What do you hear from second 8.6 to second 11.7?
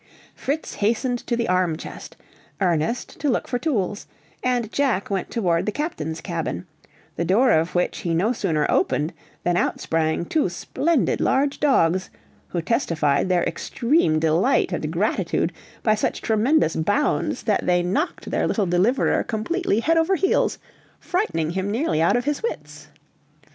opened than out sprang two splendid large